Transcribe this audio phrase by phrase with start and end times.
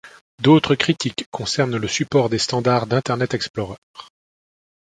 [0.41, 3.77] D'autres critiques concernent le support des standards d'Internet Explorer.